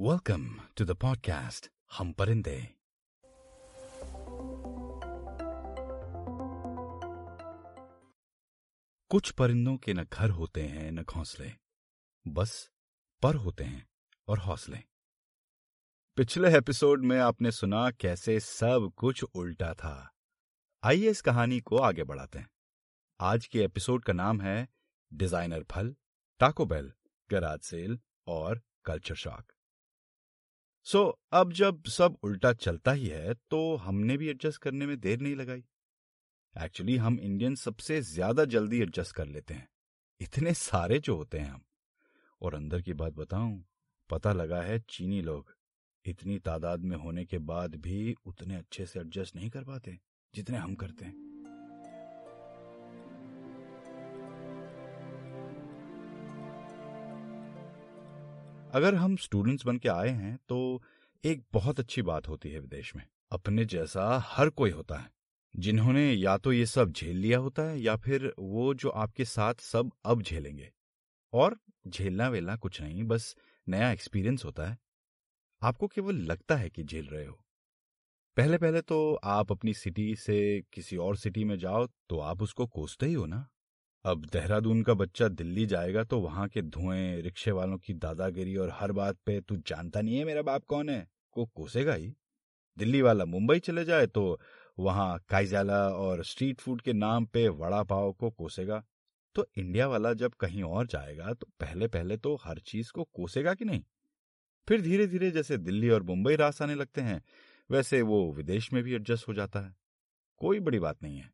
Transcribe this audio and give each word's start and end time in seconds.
Welcome 0.00 0.46
to 0.76 0.84
the 0.84 0.98
podcast 1.04 1.68
हम 1.92 2.12
परिंदे 2.12 2.74
कुछ 9.08 9.30
परिंदों 9.30 9.76
के 9.76 9.94
न 9.94 10.04
घर 10.04 10.30
होते 10.30 10.62
हैं, 10.62 10.92
न 10.92 11.02
घोंसले। 11.02 11.52
बस 12.28 12.70
पर 13.22 13.34
होते 13.34 13.64
हैं 13.64 13.88
और 14.28 14.38
हौसले। 14.38 14.78
पिछले 16.16 16.58
एपिसोड 16.58 17.04
में 17.04 17.18
आपने 17.18 17.50
सुना 17.50 17.90
कैसे 17.90 18.40
सब 18.40 18.92
कुछ 18.96 19.22
उल्टा 19.22 19.74
था। 19.74 20.14
आइए 20.84 21.10
इस 21.10 21.20
कहानी 21.20 21.60
को 21.60 21.76
आगे 21.76 22.04
बढ़ाते 22.04 22.38
हैं। 22.38 22.50
आज 23.20 23.46
के 23.46 23.64
एपिसोड 23.64 24.04
का 24.04 24.12
नाम 24.12 24.40
है 24.40 24.68
डिज़ाइनर 25.12 25.62
फल 25.62 25.96
टाको 26.38 26.66
बेल 26.66 26.92
गराज 27.30 27.60
सेल 27.60 28.00
और 28.26 28.62
कल्चर 28.84 29.14
शॉक 29.14 29.51
सो 30.86 30.98
so, 30.98 31.12
अब 31.32 31.52
जब 31.52 31.82
सब 31.86 32.16
उल्टा 32.24 32.52
चलता 32.52 32.92
ही 32.92 33.06
है 33.06 33.34
तो 33.50 33.76
हमने 33.76 34.16
भी 34.16 34.28
एडजस्ट 34.28 34.60
करने 34.62 34.86
में 34.86 34.98
देर 35.00 35.20
नहीं 35.20 35.34
लगाई। 35.36 35.62
एक्चुअली 36.54 36.96
हम 36.96 37.18
इंडियन 37.20 37.54
सबसे 37.54 38.00
ज़्यादा 38.02 38.44
जल्दी 38.46 38.80
एडजस्ट 38.82 39.14
कर 39.16 39.26
लेते 39.26 39.54
हैं। 39.54 39.68
इतने 40.20 40.54
सारे 40.54 40.98
जो 40.98 41.16
होते 41.16 41.38
हैं 41.38 41.50
हम। 41.50 41.62
और 42.40 42.54
अंदर 42.54 42.82
की 42.82 42.92
बात 42.94 43.12
बताऊँ 43.12 43.64
पता 44.10 44.32
लगा 44.32 44.62
है 44.62 44.78
चीनी 44.88 45.20
लोग 45.22 45.54
इतनी 46.04 46.38
तादाद 46.38 46.80
में 46.80 46.96
होने 46.96 47.24
के 47.24 47.38
बाद 47.40 47.74
भी 47.76 48.14
उतने 48.26 48.56
अच्छे 48.56 48.86
से 48.86 49.00
एडजस्ट 49.00 49.36
नहीं 49.36 49.50
कर 49.50 49.64
पाते 49.64 49.98
जितने 50.34 50.58
हम 50.58 50.74
करते 50.74 51.04
हैं। 51.04 51.31
अगर 58.72 58.94
हम 58.94 59.16
स्टूडेंट्स 59.16 59.66
बन 59.66 59.78
के 59.78 59.88
आए 59.88 60.08
हैं 60.08 60.38
तो 60.48 60.82
एक 61.24 61.42
बहुत 61.52 61.80
अच्छी 61.80 62.02
बात 62.02 62.28
होती 62.28 62.50
है 62.50 62.60
विदेश 62.60 62.96
में। 62.96 63.06
अपने 63.32 63.64
जैसा 63.64 64.18
हर 64.26 64.50
कोई 64.50 64.70
होता 64.70 64.96
है। 64.96 65.10
जिन्होंने 65.56 66.12
या 66.12 66.36
तो 66.38 66.52
ये 66.52 66.66
सब 66.66 66.92
झेल 66.92 67.16
लिया 67.16 67.38
होता 67.38 67.62
है, 67.62 67.80
या 67.80 67.96
फिर 67.96 68.34
वो 68.38 68.74
जो 68.74 68.88
आपके 68.88 69.24
साथ 69.24 69.54
सब 69.54 69.90
अब 70.04 70.22
झेलेंगे। 70.22 70.72
और 71.32 71.56
झेलना 71.88 72.28
वेलना 72.28 72.56
कुछ 72.56 72.80
नहीं, 72.82 73.04
बस 73.04 73.36
नया 73.68 73.90
एक्सपीरियंस 73.92 74.44
होता 74.44 74.70
है। 74.70 74.78
आपको 75.62 75.86
केवल 75.86 76.14
लगता 76.14 76.56
है 76.56 76.70
कि 76.70 76.84
झेल 76.84 77.06
रहे 77.06 77.26
हो। 77.26 77.38
पहले 78.36 78.58
पहले 78.58 78.80
तो 78.80 79.14
आप 79.14 79.52
अपनी 79.52 79.74
सिटी 79.74 80.14
से 80.16 80.62
किसी 80.72 80.96
और 80.96 81.16
सिटी 81.16 81.44
में 81.44 81.58
जाओ 81.58 81.86
तो 82.08 82.18
आप 82.18 82.42
उसको 82.42 82.66
कोसते 82.66 83.06
ही 83.06 83.14
हो 83.14 83.26
ना। 83.26 83.48
अब 84.04 84.24
देहरादून 84.24 84.82
का 84.82 84.94
बच्चा 84.94 85.26
दिल्ली 85.28 85.64
जाएगा 85.66 86.02
तो 86.04 86.18
वहाँ 86.20 86.48
के 86.48 86.62
धुएँ 86.62 87.20
रिक्शे 87.22 87.50
वालों 87.50 87.76
की 87.78 87.94
दादागिरी 87.94 88.56
और 88.56 88.70
हर 88.72 88.92
बात 88.92 89.16
पे 89.26 89.40
तू 89.40 89.56
जानता 89.66 90.00
नहीं 90.00 90.16
है 90.16 90.24
मेरा 90.24 90.42
बाप 90.42 90.64
कौन 90.64 90.88
है? 90.88 91.06
को 91.32 91.44
कोसेगा 91.46 91.94
ही। 91.94 92.12
दिल्ली 92.78 93.02
वाला 93.02 93.24
मुंबई 93.24 93.58
चले 93.60 93.84
जाए 93.84 94.06
तो 94.06 94.40
वहाँ 94.78 95.18
काइजाला 95.28 95.78
और 95.88 96.24
स्ट्रीट 96.24 96.60
फ़ूड 96.60 96.82
के 96.82 96.92
नाम 96.92 97.26
पे 97.26 97.48
वड़ा 97.48 97.82
पाव 97.84 98.12
को 98.12 98.30
कोसेगा। 98.30 98.82
तो 99.36 99.46
इंडिया 99.58 99.88
वाला 99.88 100.12
जब 100.14 100.34
कहीं 100.34 100.62
और 100.62 100.86
जाएगा 100.86 101.34
तो 101.34 101.46
पहले 101.60 101.88
पहले 101.88 102.16
तो 102.16 102.34
हर 102.36 102.58
चीज़ 102.58 102.92
को 102.92 103.04
कोसेगा 103.04 103.54
कि 103.54 103.64
नहीं? 103.64 103.82
फिर 104.68 104.82
धीरे 104.82 105.06
धीरे 105.06 105.30
जैसे 105.30 105.58
दिल्ली 105.58 105.90
और 105.90 106.02
मुंबई 106.02 106.36
रास 106.36 106.62
आने 106.62 106.74
लगते 106.74 107.00
हैं, 107.00 107.22
वैसे 107.70 108.02
वो 108.02 108.32
विदेश 108.34 108.72
में 108.72 108.82
भी 108.82 108.94
एडजस्ट 108.94 109.28
हो 109.28 109.34
जाता 109.34 109.60
है। 109.60 109.74
कोई 110.38 110.60
बड़ी 110.60 110.78
बात 110.78 111.02
नहीं 111.02 111.18
है। 111.18 111.30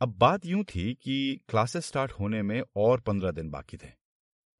अब 0.00 0.18
बात 0.18 0.46
यूँ 0.46 0.64
थी 0.64 0.94
कि 0.94 1.40
क्लासेस 1.48 1.86
स्टार्ट 1.86 2.12
होने 2.12 2.42
में 2.42 2.62
और 2.76 3.00
पंद्रह 3.00 3.30
दिन 3.30 3.50
बाकी 3.50 3.76
थे। 3.76 3.90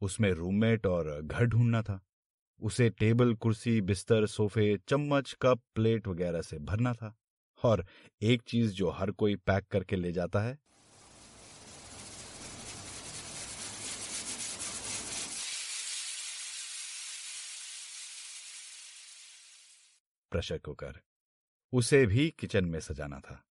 उसमें 0.00 0.32
रूममेट 0.32 0.86
और 0.86 1.22
घर 1.22 1.44
ढूंढना 1.44 1.82
था। 1.82 2.00
उसे 2.62 2.90
टेबल, 2.90 3.34
कुर्सी, 3.34 3.80
बिस्तर, 3.80 4.26
सोफे, 4.26 4.78
चम्मच, 4.88 5.36
कप, 5.42 5.60
प्लेट 5.74 6.08
वगैरह 6.08 6.42
से 6.42 6.58
भरना 6.58 6.92
था। 6.94 7.16
और 7.62 7.86
एक 8.22 8.42
चीज़ 8.42 8.72
जो 8.72 8.90
हर 8.90 9.10
कोई 9.10 9.36
पैक 9.36 9.66
करके 9.66 9.96
ले 9.96 10.12
जाता 10.12 10.40
है। 10.40 10.58
Pressure 20.30 20.58
cooker. 20.58 21.00
उसे 21.72 22.06
भी 22.06 22.34
किचन 22.38 22.64
में 22.64 22.80
सजाना 22.80 23.20
था। 23.20 23.47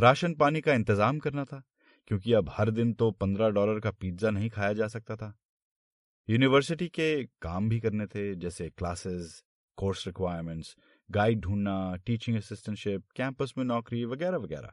राशन 0.00 0.34
पानी 0.34 0.60
का 0.60 0.74
इंतज़ाम 0.74 1.18
करना 1.18 1.44
था, 1.44 1.62
क्योंकि 2.06 2.32
अब 2.32 2.50
हर 2.50 2.70
दिन 2.70 2.92
तो 2.92 3.10
पंद्रह 3.10 3.48
डॉलर 3.48 3.80
का 3.80 3.90
पिज्जा 3.90 4.30
नहीं 4.30 4.50
खाया 4.50 4.72
जा 4.72 4.88
सकता 4.88 5.16
था। 5.16 5.38
यूनिवर्सिटी 6.28 6.88
के 6.88 7.24
काम 7.24 7.68
भी 7.68 7.80
करने 7.80 8.06
थे, 8.06 8.34
जैसे 8.34 8.70
क्लासेस, 8.70 9.44
कोर्स 9.76 10.06
रिक्वायरमेंट्स, 10.06 10.76
गाइड 11.10 11.40
ढूंढना, 11.40 11.96
टीचिंग 11.96 12.36
असिस्टेंटशिप, 12.36 13.04
कैंपस 13.16 13.54
में 13.58 13.64
नौकरी, 13.64 14.04
वगैरह 14.04 14.36
वगैरह। 14.36 14.72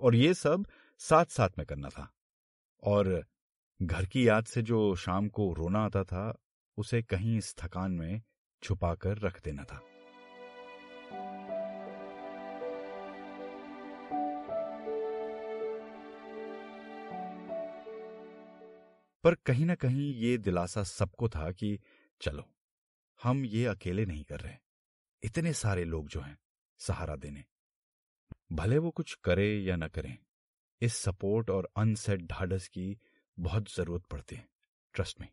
और 0.00 0.14
ये 0.14 0.34
सब 0.34 0.66
साथ 0.98 1.24
साथ 1.24 1.48
में 1.58 1.66
करना 1.66 1.88
था। 1.88 2.12
और 2.82 3.24
घर 3.82 4.06
की 4.06 4.28
याद 4.28 4.44
से 4.44 4.62
जो 4.62 4.94
शाम 4.94 5.28
को 5.28 5.52
रोना 5.52 5.84
आता 5.84 6.04
था, 6.04 6.38
उसे 6.76 7.02
कहीं 7.02 7.38
इस 7.38 7.54
थकान 7.58 7.92
में 7.92 8.22
छुपाकर 8.62 9.18
रख 9.18 9.44
देना 9.44 9.64
था। 9.64 9.80
पर 19.24 19.34
कहीं 19.34 19.66
ना 19.66 19.74
कहीं 19.74 20.14
ये 20.14 20.36
दिलासा 20.38 20.82
सबको 20.82 21.28
था 21.28 21.50
कि 21.52 21.78
चलो, 22.20 22.48
हम 23.20 23.44
ये 23.44 23.66
अकेले 23.66 24.06
नहीं 24.06 24.24
कर 24.24 24.40
रहे। 24.40 24.56
इतने 25.22 25.52
सारे 25.52 25.84
लोग 25.84 26.08
जो 26.08 26.20
हैं, 26.20 26.38
सहारा 26.80 27.16
देने। 27.16 27.44
भले 28.52 28.78
वो 28.78 28.90
कुछ 28.90 29.14
करे 29.14 29.48
या 29.60 29.76
न 29.76 29.88
करें, 29.88 30.16
इस 30.80 30.96
सपोर्ट 30.96 31.50
और 31.50 31.68
अनसेट 31.76 32.22
ढाढ़स 32.22 32.68
की 32.68 32.98
बहुत 33.38 33.74
ज़रूरत 33.74 34.06
पड़ती 34.06 34.36
है, 34.36 34.48
ट्रस्ट 34.94 35.20
में। 35.20 35.28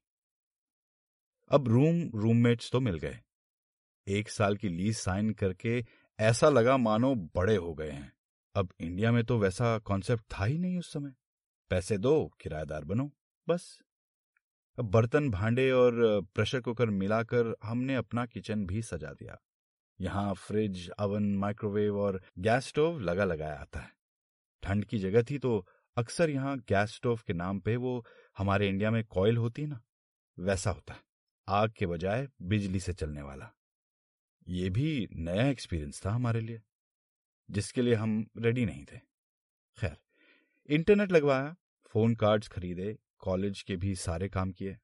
अब 1.51 1.67
रूम 1.67 2.09
रूममेट्स 2.15 2.71
तो 2.71 2.79
मिल 2.79 2.97
गए। 2.97 3.19
एक 4.07 4.29
साल 4.29 4.55
की 4.57 4.69
लीज 4.69 4.97
साइन 4.97 5.33
करके 5.33 5.83
ऐसा 6.19 6.49
लगा 6.49 6.77
मानो 6.77 7.15
बड़े 7.15 7.55
हो 7.55 7.73
गए 7.73 7.91
हैं। 7.91 8.11
अब 8.55 8.73
इंडिया 8.79 9.11
में 9.11 9.23
तो 9.23 9.37
वैसा 9.39 9.77
कॉन्सेप्ट 9.79 10.23
था 10.33 10.45
ही 10.45 10.57
नहीं 10.57 10.77
उस 10.77 10.91
समय। 10.93 11.13
पैसे 11.69 11.97
दो, 11.97 12.31
किराएदार 12.41 12.83
बनो। 12.83 13.11
बस। 13.47 13.63
बर्तन 14.77 15.29
भांडे 15.29 15.69
और 15.71 15.95
प्रेशर 16.35 16.61
कुकर 16.61 16.89
मिलाकर 16.91 17.53
हमने 17.63 17.95
अपना 17.95 18.25
किचन 18.25 18.65
भी 18.65 18.81
सजा 18.81 19.11
दिया। 19.13 19.37
यहाँ 19.99 20.33
फ्रिज 20.35 20.89
अवन 20.89 21.23
माइक्रोवेव 21.35 21.97
और 21.99 22.21
गैस 22.39 22.67
स्टोव 22.67 22.99
लगा 22.99 23.25
लगाया 23.25 23.55
आता 23.55 23.79
है। 23.79 23.91
ठंड 24.63 24.85
की 24.85 24.99
जगह 24.99 25.23
थी 25.23 25.37
तो 25.39 25.65
अक्सर 25.97 26.29
यहाँ 26.29 26.57
गैस 26.69 26.93
स्टोव 26.93 27.19
के 27.27 27.33
नाम 27.33 27.59
पे 27.59 27.75
वो 27.77 28.03
हमारे 28.37 28.69
इंडिया 28.69 28.91
में 28.91 29.03
कॉयल 29.05 29.37
होती 29.37 29.61
है 29.61 29.67
ना, 29.67 29.81
वैसा 30.37 30.71
होता 30.71 30.93
है। 30.93 30.99
आग 31.47 31.71
के 31.71 31.85
बजाय 31.85 32.27
बिजली 32.43 32.79
से 32.79 32.93
चलने 32.93 33.21
वाला। 33.21 33.53
ये 34.47 34.69
भी 34.69 35.07
नया 35.13 35.47
एक्सपीरियंस 35.47 36.05
था 36.05 36.11
हमारे 36.11 36.41
लिए, 36.41 36.61
जिसके 37.49 37.81
लिए 37.81 37.95
हम 37.95 38.25
रेडी 38.37 38.65
नहीं 38.65 38.85
थे। 38.85 38.97
खैर, 39.77 39.97
इंटरनेट 40.69 41.11
लगवाया, 41.11 41.55
फ़ोन 41.91 42.15
कार्ड्स 42.15 42.47
खरीदे 42.47 42.97
कॉलेज 43.23 43.61
के 43.61 43.75
भी 43.75 43.95
सारे 43.95 44.29
काम 44.29 44.51
किए। 44.51 44.77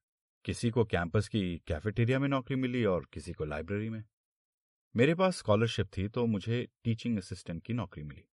किसी 0.44 0.70
को 0.70 0.84
कैंपस 0.84 1.28
की 1.28 1.42
कैफेटेरिया 1.66 2.18
में 2.18 2.28
नौकरी 2.28 2.56
मिली 2.56 2.84
और 2.84 3.06
किसी 3.12 3.32
को 3.32 3.44
लाइब्रेरी 3.44 3.88
में। 3.88 4.02
मेरे 4.94 5.14
पास 5.14 5.36
स्कॉलरशिप 5.36 5.88
थी 5.96 6.08
तो 6.08 6.26
मुझे 6.26 6.66
टीचिंग 6.84 7.18
असिस्टेंट 7.18 7.62
की 7.62 7.72
नौकरी 7.72 8.02
मिली। 8.04 8.24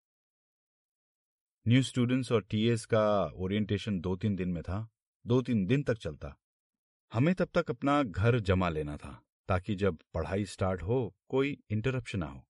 न्यू 1.67 1.83
स्टूडेंट्स 1.83 2.33
और 2.33 2.43
टीएस 2.43 2.85
का 2.85 3.25
ओरिएंटेशन 3.37 3.99
दो 4.01 4.15
तीन 4.17 4.37
दिन 4.37 4.49
में 4.49 4.63
था। 4.63 4.89
दो 5.25 5.41
तीन 5.43 5.67
दिन 5.67 5.83
तक 5.83 5.99
चलता। 5.99 6.35
हमें 7.13 7.35
तब 7.35 7.49
तक 7.55 7.71
अपना 7.71 8.03
घर 8.03 8.39
जमा 8.41 8.69
लेना 8.69 8.97
था, 8.97 9.13
ताकि 9.49 9.75
जब 9.75 9.99
पढ़ाई 10.15 10.45
स्टार्ट 10.45 10.83
हो, 10.83 11.17
कोई 11.29 11.57
इंटरप्शन 11.71 12.19
ना 12.19 12.27
हो। 12.27 12.47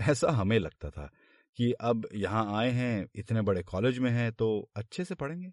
ऐसा 0.00 0.30
हमें 0.30 0.58
लगता 0.58 0.90
था 0.90 1.10
कि 1.58 1.72
अब 1.72 2.08
यहाँ 2.14 2.58
आए 2.58 2.70
हैं, 2.70 3.06
इतने 3.14 3.42
बड़े 3.42 3.62
कॉलेज 3.62 3.98
में 3.98 4.10
हैं 4.10 4.32
तो 4.32 4.48
अच्छे 4.76 5.04
से 5.04 5.14
पढ़ेंगे। 5.14 5.52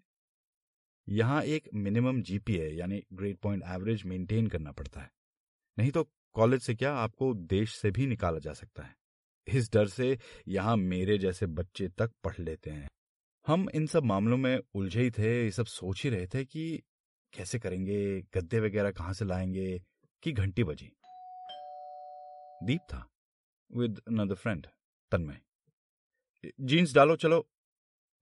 यहाँ 1.08 1.42
एक 1.42 1.68
मिनिमम 1.74 2.22
जीपीए 2.22 2.68
यानी 2.68 3.02
ग्रेड 3.12 3.36
पॉइंट 3.36 3.62
एवरेज 3.66 4.04
मेंटेन 4.04 4.46
करना 4.46 4.72
पड़ता 4.72 5.00
है। 5.00 5.10
नहीं 5.78 5.90
तो 5.90 6.04
कॉलेज 6.32 6.62
से 6.62 6.74
क्या 6.74 6.94
आपको 6.94 7.34
देश 7.34 7.74
से 7.74 7.90
भी 7.90 8.06
निकाला 8.06 8.38
जा 8.38 8.52
सकता 8.52 8.82
है? 8.82 8.96
इस 9.46 9.72
डर 9.72 9.86
से 9.86 10.18
यहाँ 10.48 10.76
मेरे 10.76 11.18
जैसे 11.18 11.46
बच्चे 11.46 11.88
तक 11.88 12.10
पढ़ 12.24 12.36
लेते 12.38 12.70
हैं। 12.70 12.90
हम 13.46 13.68
इन 13.74 13.86
सब 13.86 14.04
मामलों 14.04 14.36
में 14.36 14.58
उलझे 14.74 15.02
ही 15.02 15.10
थे, 15.10 15.44
ये 15.44 15.50
सब 15.50 15.66
सोच 15.66 16.04
ही 16.04 16.10
रहे 16.10 16.26
थे 16.26 16.44
कि 16.44 16.82
कैसे 17.32 17.58
करेंगे, 17.58 18.20
गद्दे 18.20 18.60
वगैरह 18.60 18.90
कहाँ 18.90 19.12
से 19.12 19.24
लाएँगे, 19.24 19.82
कि 20.22 20.32
घंटी 20.32 20.64
बजी। 20.64 20.92
दीप 22.62 22.80
था 22.80 23.08
with 23.76 24.00
another 24.08 24.34
friend 24.34 24.66
Tanmay. 25.10 25.40
Jeans 26.60 26.94
डालो, 26.94 27.16
चलो। 27.16 27.48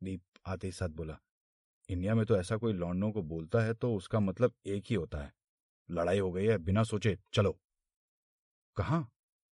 दीप 0.03 0.23
आते 0.47 0.67
ही 0.67 0.73
साथ 0.73 0.89
बोला 0.89 1.19
इंडिया 1.93 2.15
में 2.15 2.27
तो 2.27 2.37
ऐसा 2.37 2.57
कोई 2.57 2.73
लौंडों 2.73 3.13
को 3.13 3.23
बोलता 3.23 3.61
है 3.61 3.75
तो 3.75 3.95
उसका 3.95 4.21
मतलब 4.21 4.55
एक 4.67 4.85
ही 4.87 4.95
होता 4.95 5.19
है। 5.19 5.35
लड़ाई 5.91 6.19
हो 6.19 6.33
गई 6.33 6.45
है, 6.45 6.59
बिना 6.59 6.83
सोचे, 6.83 7.19
चलो। 7.33 7.61
कहा? 8.77 9.01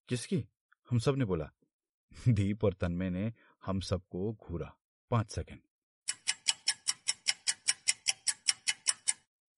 किसकी? 0.08 0.48
हम 0.90 0.98
सबने 0.98 1.24
बोला। 1.24 1.50
दीप 2.28 2.64
और 2.64 2.74
तन्मय 2.74 3.10
ने 3.10 3.34
हम 3.64 3.80
सबको 3.80 4.32
घूरा। 4.32 4.76
पाँच 5.10 5.30
सेकंड। 5.30 5.60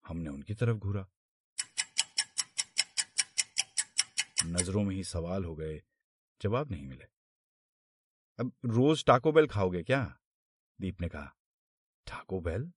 हमने 0.07 0.31
उनकी 0.31 0.55
तरफ़ 0.55 0.77
घूरा। 0.77 1.07
नज़रों 4.45 4.83
में 4.83 4.97
ही 4.97 5.05
सवाल 5.05 5.45
हो 5.45 5.57
गए, 5.57 5.83
जवाब 6.43 6.71
नहीं 6.71 6.87
मिले। 6.87 7.05
अब 8.39 8.53
रोज 8.65 9.05
टाको 9.05 9.33
बेल 9.33 9.47
खाओगे 9.47 9.83
क्या? 9.83 10.19
दीप 10.81 11.01
ने 11.01 11.09
कहा। 11.09 11.37
टाको 12.07 12.41
बेल 12.41 12.73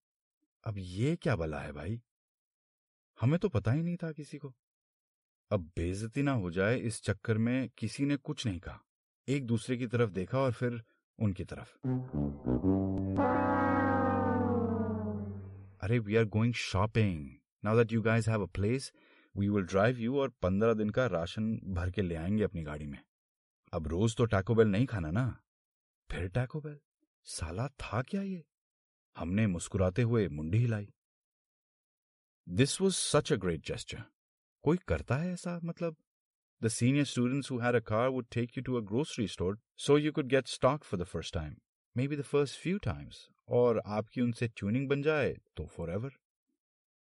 अब 0.66 0.76
ये 0.78 1.16
क्या 1.16 1.36
बला 1.36 1.60
है 1.60 1.72
भाई? 1.72 2.02
हमें 3.22 3.40
तो 3.40 3.50
पता 3.50 3.72
ही 3.72 3.84
नहीं 3.84 3.98
था 3.98 4.12
किसी 4.12 4.38
को। 4.38 4.54
अब 5.52 5.62
बेजती 5.76 6.22
ना 6.22 6.32
हो 6.32 6.52
जाए 6.52 6.78
इस 6.78 7.02
चक्कर 7.04 7.38
में 7.38 7.70
किसी 7.78 8.06
ने 8.06 8.18
कुछ 8.18 8.46
नहीं 8.46 8.60
कहा। 8.60 8.80
एक 9.28 9.46
दूसरे 9.46 9.78
की 9.78 9.88
तरफ़ 9.88 10.10
देखा 10.10 10.40
और 10.40 10.52
फिर 10.52 10.84
उनकी 11.20 11.44
तरफ़। 11.44 11.76
अरे 15.84 16.00
we 16.00 16.16
are 16.16 16.26
going 16.26 16.54
shopping 16.54 17.30
now 17.66 17.78
that 17.78 17.92
you 17.92 18.02
guys 18.02 18.28
have 18.28 18.44
a 18.44 18.46
place 18.46 18.92
we 19.38 19.50
will 19.50 19.64
drive 19.64 19.98
you 19.98 20.20
और 20.20 20.30
पंद्रह 20.30 20.74
दिन 20.74 20.90
का 20.90 21.06
राशन 21.08 21.58
भर 21.64 21.92
के 21.92 22.02
ले 22.02 22.16
आएँगे 22.16 22.44
अपनी 22.44 22.64
गाड़ी 22.64 22.88
में। 22.88 23.00
अब 23.74 23.88
रोज 23.88 24.16
तो 24.16 24.26
टैको 24.26 24.56
बेल 24.56 24.68
नहीं 24.68 24.86
खाना 24.86 25.12
ना। 25.12 25.42
फिर 26.12 26.28
टैको 26.28 26.62
बेल 26.62 26.80
साला 27.24 27.68
था 27.68 28.02
क्या 28.02 28.22
ये? 28.22 28.44
हमने 29.16 29.46
मुस्कुराते 29.48 30.02
हुए 30.02 30.28
मुंडी 30.30 30.58
हिलाई। 30.58 30.88
This 32.48 32.80
was 32.82 32.94
such 32.96 33.32
a 33.34 33.36
great 33.36 33.66
gesture 33.68 34.04
कोई 34.64 34.78
करता 34.88 35.16
है 35.18 35.32
ऐसा? 35.34 35.60
मतलब 35.64 35.96
the 36.62 36.68
senior 36.70 37.06
students 37.06 37.52
who 37.52 37.58
had 37.60 37.76
a 37.76 37.80
car 37.88 38.10
would 38.10 38.26
take 38.34 38.58
you 38.58 38.64
to 38.64 38.76
a 38.76 38.82
grocery 38.88 39.28
store 39.28 39.58
so 39.86 39.98
you 39.98 40.12
could 40.12 40.28
get 40.28 40.48
stock 40.48 40.84
for 40.84 41.00
the 41.00 41.04
first 41.06 41.34
time 41.34 41.56
may 41.96 42.08
be 42.08 42.18
the 42.18 42.22
first 42.24 42.60
few 42.62 42.78
times 42.84 43.28
और 43.50 43.82
आपकी 43.88 44.22
उनसे 44.22 44.48
tuning 44.48 44.88
बन 44.90 45.02
जाए 45.02 45.36
तो 45.58 45.66
फॉर 45.68 45.92
एवर 45.92 46.18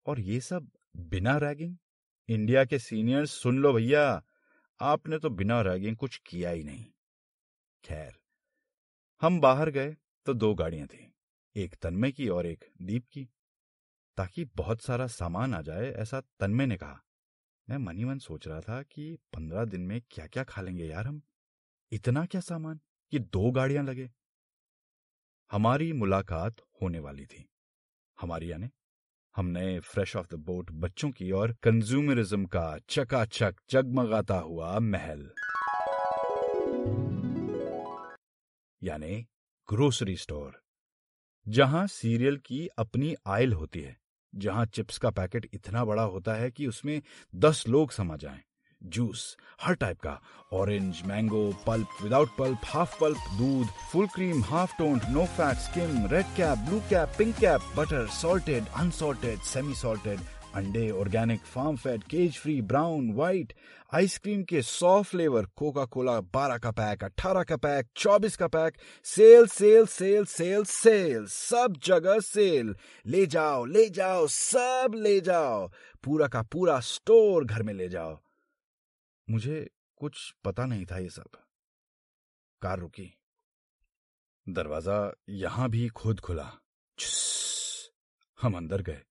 और 0.07 0.21
ये 0.21 0.41
सब 0.41 0.71
बिना 1.11 1.37
रैगिंग 1.39 1.77
इंडिया 2.29 2.65
के 2.65 2.79
सीनियर्स 2.79 3.31
सुन 3.33 3.59
लो 3.59 3.73
भैया, 3.73 4.23
आपने 4.81 5.19
तो 5.19 5.31
बिना 5.31 5.61
रैगिंग 5.63 5.97
कुछ 5.97 6.21
किया 6.27 6.51
ही 6.51 6.63
नहीं। 6.65 6.85
खैर, 7.85 8.13
हम 9.23 9.41
बाहर 9.41 9.71
गए 9.71 9.95
तो 10.27 10.35
दो 10.35 10.55
गाड़ियाँ 10.55 10.87
थी। 10.87 11.12
एक 11.57 11.75
तन्मय 11.75 12.13
की 12.13 12.29
और 12.29 12.47
एक 12.47 12.65
दीप 12.83 13.07
की, 13.13 13.29
ताकि 14.17 14.45
बहुत 14.45 14.81
सारा 14.81 15.07
सामान 15.07 15.55
आ 15.55 15.63
जाए, 15.63 15.91
ऐसा 15.91 16.21
तन्मय 16.21 16.67
ने 16.67 16.77
कहा। 16.77 17.03
मैं 17.71 17.79
मनी 17.79 18.05
मन 18.05 18.19
सोच 18.19 18.49
रहा 18.49 18.61
था 18.61 18.83
कि 18.83 19.19
पंद्रह 19.35 19.65
दिन 19.65 19.81
में 19.81 20.03
क्या 20.11 20.27
क्या 20.27 20.45
खा 20.45 20.63
लेंगे 20.63 20.85
यार 20.85 21.07
हम। 21.07 21.23
इतना 21.93 22.27
क्या 22.27 22.41
सामान 22.41 22.81
कि 23.11 23.19
दो 23.19 23.51
गाड़ियाँ 23.51 23.85
लगे। 23.85 24.11
हमारी 25.53 25.93
मुलाकात 25.93 26.57
होने 26.83 26.99
वाली 26.99 27.27
थी। 27.27 27.49
हमारी 28.21 28.53
यानी 28.53 28.71
हम 29.37 29.47
नए 29.47 29.81
फ्रेश 29.81 30.17
ऑफ़ 30.17 30.27
द 30.27 30.35
बोट 30.35 30.71
बच्चों 30.71 31.11
की 31.11 31.31
और 31.31 31.53
कंज्यूमरिज्म 31.53 32.47
का 32.47 32.79
चकाचक 32.89 33.57
जगमगाता 33.71 34.39
हुआ 34.39 34.79
महल। 34.79 35.33
यानी 38.83 39.27
ग्रोसरी 39.69 40.17
स्टोर 40.17 40.63
जहाँ 41.49 41.87
सीरियल 41.87 42.37
की 42.37 42.69
अपनी 42.79 43.15
आयल 43.27 43.53
होती 43.53 43.81
है, 43.81 43.97
जहाँ 44.35 44.67
चिप्स 44.67 44.99
का 44.99 45.11
पैकेट 45.11 45.51
इतना 45.55 45.85
बड़ा 45.85 46.03
होता 46.03 46.35
है 46.35 46.51
कि 46.51 46.67
उसमें 46.67 47.03
दस 47.35 47.65
लोग 47.69 47.93
समा 47.93 48.17
जाएँ। 48.17 48.41
जूस, 48.83 49.37
हर 49.63 49.75
टाइप 49.75 50.01
का, 50.01 50.21
orange, 50.53 51.03
mango, 51.07 51.55
pulp, 51.67 51.89
without 52.03 52.29
pulp, 52.39 52.61
half 52.65 53.01
pulp, 53.01 53.17
दूध, 53.17 53.67
full 53.93 54.07
cream, 54.07 54.43
half 54.43 54.73
toned, 54.79 55.03
no 55.11 55.25
fat, 55.27 55.57
skim, 55.57 56.07
red 56.07 56.27
cap, 56.37 56.59
blue 56.59 56.81
cap, 56.81 57.13
pink 57.19 57.37
cap, 57.37 57.61
butter, 57.77 58.07
salted, 58.07 58.65
unsalted, 58.77 59.39
semi 59.39 59.75
salted 59.75 60.21
अंडे 60.55 60.91
organic 60.91 61.41
farm 61.41 61.77
fed 61.77 62.05
cage 62.05 62.39
free 62.39 62.63
brown 62.63 63.13
white 63.13 63.53
ice cream 63.95 64.43
के 64.45 64.63
सौ 64.63 65.03
flavour 65.03 65.47
Coca 65.47 65.85
Cola 65.85 66.21
बारह 66.21 66.59
का 66.59 66.71
pack 66.71 67.05
अठारह 67.05 67.43
का 67.43 67.57
pack 67.57 67.89
चौबीस 67.97 68.37
का 68.37 68.49
pack 68.49 68.75
sale 69.05 69.47
sale 69.47 69.87
sale 69.87 70.25
sale 70.25 70.65
sale 70.65 71.27
सब 71.27 71.75
जगह 71.83 72.21
सेल 72.21 72.77
ले 73.07 73.27
जाओ 73.27 73.65
ले 73.65 73.89
जाओ, 73.89 74.27
सब 74.27 74.93
ले 74.97 75.21
जाओ। 75.21 75.69
पूरा 76.05 76.29
का 76.29 76.43
पूरा 76.43 76.81
स्टोर 76.81 77.45
घर 77.45 77.63
में 77.63 77.75
ले 77.75 77.89
जाओ। 77.89 78.21
मुझे 79.31 79.71
कुछ 79.97 80.35
पता 80.45 80.67
नहीं 80.67 80.87
था 80.87 80.99
ये 80.99 81.09
सब। 81.09 81.29
कार 82.63 82.79
रुकी। 82.79 83.19
दरवाज़ा 84.49 85.13
यहाँ 85.29 85.71
भी 85.71 85.89
खुद 85.89 86.21
खुला। 86.21 86.53
हम 88.41 88.57
अंदर 88.57 88.83
गए। 88.83 89.03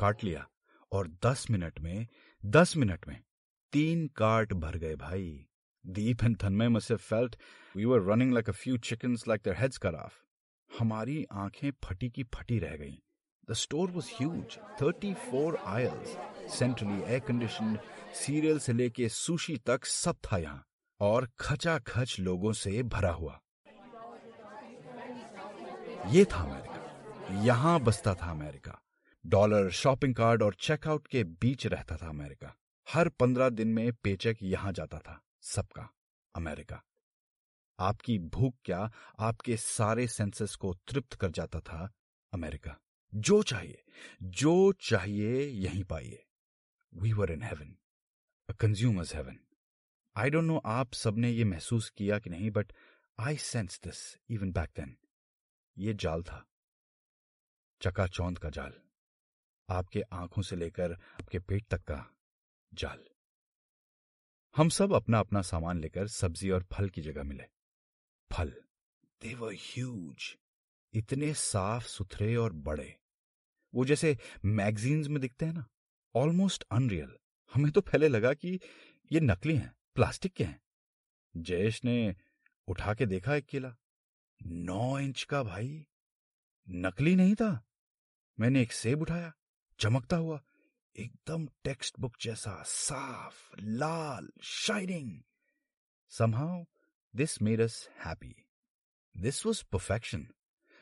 काट 0.00 0.24
लिया 0.24 0.48
और 0.92 1.08
दस 1.26 1.46
मिनट 1.50 1.80
में 1.80 2.06
दस 2.46 2.76
मिनट 2.76 3.08
में 3.08 3.20
तीन 3.72 4.06
कार्ट 4.16 4.52
भर 4.52 4.76
गए 4.76 4.96
भाई। 4.96 5.46
Deep 5.86 6.24
and 6.24 6.36
Tanmay 6.44 6.68
must 6.68 6.92
felt 6.92 7.36
we 7.76 7.84
were 7.84 8.02
running 8.12 8.32
like 8.32 8.48
a 8.48 8.52
few 8.52 8.76
chickens 8.78 9.28
like 9.28 9.40
their 9.44 9.56
heads 9.56 9.78
cut 9.78 9.94
off 9.94 10.12
हमारी 10.70 11.24
आँखें 11.32 11.70
फटी 11.84 12.10
की 12.10 12.24
फटी 12.24 12.58
रह 12.58 12.76
गईं। 12.76 12.96
The 13.48 13.58
store 13.58 13.86
was 13.94 14.08
huge, 14.16 14.52
34 14.80 15.52
aisles, 15.68 16.10
centrally 16.56 16.98
air 17.04 17.20
conditioned, 17.30 17.78
cereal 18.14 18.58
से 18.58 18.72
लेके 18.72 19.08
सुशी 19.08 19.56
तक 19.56 19.84
सब 19.84 20.16
था 20.26 20.38
यहाँ 20.38 20.64
और 21.00 21.28
खचा 21.40 21.78
खच 21.78 22.16
लोगों 22.20 22.52
से 22.52 22.82
भरा 22.82 23.10
हुआ। 23.10 23.40
ये 26.06 26.24
था 26.24 26.42
अमेरिका 26.42 27.42
यहाँ 27.42 27.80
बसता 27.80 28.14
था 28.14 28.30
अमेरिका। 28.30 28.78
डॉलर 29.26 29.70
शॉपिंग 29.70 30.14
कार्ड 30.14 30.42
और 30.42 30.54
चेकआउट 30.54 31.06
के 31.06 31.24
बीच 31.24 31.66
रहता 31.66 31.96
था 31.96 32.08
अमेरिका। 32.08 32.54
हर 32.88 33.08
पंद्रह 33.08 33.48
दिन 33.48 33.68
में 33.68 33.92
पेचेक 33.92 34.38
यहाँ 34.42 34.72
जाता 34.72 34.98
था, 34.98 35.20
सबका, 35.42 35.88
अमेरिका। 36.34 36.82
आपकी 37.78 38.18
भूख 38.18 38.54
क्या 38.64 38.90
आपके 39.18 39.56
सारे 39.56 40.06
सेंसेस 40.06 40.54
को 40.54 40.74
तृप्त 40.74 41.14
कर 41.14 41.30
जाता 41.30 41.60
था, 41.60 41.92
अमेरिका। 42.32 42.76
जो 43.14 43.42
चाहिए 43.42 43.82
जो 44.22 44.72
चाहिए 44.72 45.46
यहीं 45.46 45.84
पाइए। 45.84 46.24
We 46.94 47.12
were 47.12 47.30
in 47.30 47.42
heaven 47.42 47.76
a 48.48 48.52
consumers 48.52 49.14
heaven 49.14 49.38
I 50.16 50.30
don't 50.30 50.44
know 50.44 50.60
आप 50.66 50.92
सबने 50.92 51.30
ये 51.30 51.44
महसूस 51.44 51.90
किया 51.90 52.18
कि 52.18 52.30
नहीं 52.30 52.50
but 52.50 52.72
I 53.18 53.36
sense 53.36 53.80
this 53.84 54.18
even 54.30 54.52
back 54.52 54.70
then 54.76 54.96
ये 55.78 55.94
जाल 55.94 56.22
था। 56.22 56.44
चकाचौंध 57.80 58.38
का 58.38 58.50
जाल। 58.50 58.72
आपके 59.70 60.02
आँखों 60.12 60.42
से 60.42 60.56
लेकर 60.56 60.92
आपके 60.92 61.38
पेट 61.38 61.66
तक 61.66 61.80
का 61.80 62.14
जाल। 62.74 63.04
हम 64.56 64.68
सब 64.68 64.92
अपना 64.92 65.18
अपना 65.18 65.42
सामान 65.42 65.80
लेकर 65.80 66.06
सब्ज़ी 66.06 66.50
और 66.50 66.62
फल 66.62 66.88
की 66.88 67.00
जगह 67.00 67.22
मिले। 67.22 67.44
फल। 68.32 68.50
दे 69.22 69.34
वर 69.34 69.54
ह्यूज 69.54 70.36
इतने 70.94 71.34
साफ़ 71.34 71.86
सुथरे 71.86 72.36
और 72.36 72.52
बड़े। 72.52 72.98
वो 73.74 73.84
जैसे 73.84 74.18
मैगजीन्स 74.44 75.08
में 75.08 75.20
दिखते 75.20 75.46
हैं 75.46 75.52
ना। 75.52 75.66
ऑलमोस्ट 76.14 76.64
अनरियल 76.70 77.16
हमें 77.54 77.72
तो 77.72 77.80
पहले 77.80 78.08
लगा 78.08 78.34
कि 78.34 78.60
ये 79.12 79.20
नकली 79.20 79.56
हैं, 79.56 79.74
प्लास्टिक 79.94 80.32
के 80.32 80.44
हैं। 80.44 80.60
जयेश 81.36 81.84
ने 81.84 82.16
उठा 82.68 82.94
के 82.94 83.06
देखा 83.06 83.34
एक 83.34 83.46
केला। 83.46 83.76
नौ 84.46 84.98
इंच 84.98 85.24
का 85.24 85.42
भाई। 85.42 85.86
नकली 86.68 87.16
नहीं 87.16 87.34
था। 87.34 87.64
मैंने 88.40 88.62
एक 88.62 88.72
सेब 88.72 89.02
उठाया। 89.02 89.32
चमकता 89.80 90.16
हुआ, 90.16 90.40
एकदम 90.96 91.46
टेक्स्ट 91.64 92.00
बुक 92.00 92.16
जैसा, 92.20 92.62
साफ़, 92.62 93.60
लाल 93.60 94.28
shining 94.42 95.22
somehow 96.08 96.64
this 97.16 97.42
made 97.42 97.60
us 97.60 97.88
happy 98.04 98.34
this 99.16 99.46
was 99.46 99.62
perfection 99.72 100.26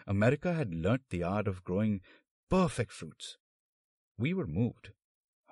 America 0.08 0.52
had 0.52 0.74
learn 0.74 0.98
the 1.14 1.22
art 1.22 1.48
of 1.48 1.60
growing 1.60 2.00
perfect 2.50 2.92
fruits 2.92 3.38
we 4.20 4.32
were 4.32 4.44
moved 4.44 4.92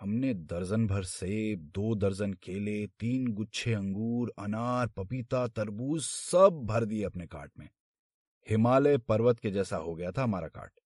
हमने 0.00 0.34
दर्जन 0.34 0.86
भर 0.86 1.04
सेब, 1.04 1.60
दो 1.60 1.94
दर्जन 1.94 2.32
केले, 2.32 2.86
तीन 2.86 3.32
गुच्छे 3.32 3.74
अंगूर, 3.74 4.32
अनार, 4.38 4.86
पपीता, 4.86 5.46
तरबूज, 5.48 6.02
सब 6.02 6.62
भर 6.64 6.84
दिए 6.84 7.04
अपने 7.04 7.26
कार्ट 7.26 7.52
में। 7.58 7.68
हिमालय 8.50 8.98
पर्वत 8.98 9.38
के 9.38 9.50
जैसा 9.50 9.76
हो 9.76 9.94
गया 9.94 10.10
था 10.10 10.22
हमारा 10.22 10.48
कार्ट 10.48 10.80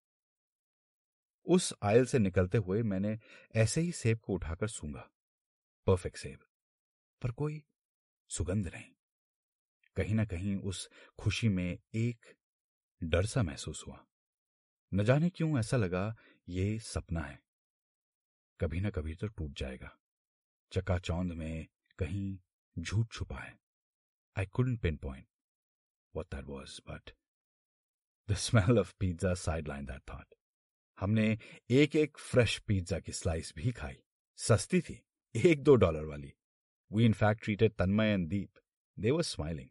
उस 1.50 1.74
आयल 1.82 2.06
से 2.06 2.18
निकलते 2.18 2.58
हुए 2.58 2.82
मैंने 2.82 3.18
ऐसे 3.54 3.80
ही 3.80 3.92
सेब 3.92 4.18
को 4.18 4.32
उठाकर 4.32 4.68
सूंघा। 4.68 5.10
परफेक्ट 5.86 6.16
सेब 6.16 6.38
पर 7.22 7.30
कोई 7.30 7.64
सुगंध 8.28 8.66
नहीं। 8.66 8.92
कहीं 9.96 10.14
ना 10.14 10.24
कहीं 10.24 10.56
उस 10.56 10.88
खुशी 11.18 11.48
में 11.48 11.78
एक 11.94 12.26
डर 13.02 13.26
सा 13.26 13.42
महसूस 13.42 13.84
हुआ। 13.86 14.06
न 14.94 15.04
जाने 15.04 15.30
क्यों 15.30 15.58
ऐसा 15.58 15.76
लगा 15.76 16.16
ये 16.48 16.78
सपना 16.78 17.20
है। 17.20 17.42
कभी 18.60 18.80
ना 18.80 18.90
कभी 18.90 19.14
तो 19.14 19.28
टूट 19.28 19.52
जाएगा। 19.58 19.98
चकाचौंध 20.72 21.32
में 21.32 21.66
कहीं 21.98 22.38
झूठ 22.78 23.12
छुपा 23.12 23.38
है। 23.38 23.58
I 24.38 24.46
couldn't 24.46 24.80
pin 24.80 24.96
point 24.96 25.26
what 26.16 26.30
that 26.30 26.46
was, 26.48 26.80
but 26.90 27.12
the 28.28 28.36
smell 28.36 28.78
of 28.78 28.98
pizza 28.98 29.32
sidelined 29.46 29.88
that. 29.88 30.39
हमने 31.00 31.26
एक 31.70 31.94
एक 31.96 32.18
फ्रेश 32.18 32.58
पिज्जा 32.58 32.98
की 32.98 33.12
स्लाइस 33.12 33.52
भी 33.56 33.70
खाई। 33.72 33.94
सस्ती 34.38 34.80
थी 34.80 34.98
एक 35.34 35.62
दो 35.62 35.74
डॉलर 35.74 36.04
वाली। 36.04 36.32
We 36.90 37.04
in 37.04 37.12
fact 37.12 37.42
treated 37.44 37.72
Tanmay 37.72 38.12
and 38.12 38.26
Deep 38.28 38.58
they 38.96 39.10
were 39.10 39.22
smiling 39.22 39.68